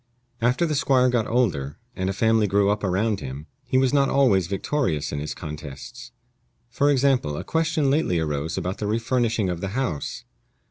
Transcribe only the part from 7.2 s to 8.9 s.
a question lately arose about the